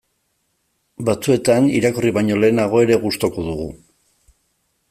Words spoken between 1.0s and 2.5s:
Batzuetan irakurri baino